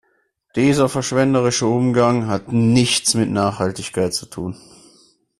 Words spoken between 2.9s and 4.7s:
mit Nachhaltigkeit zu tun.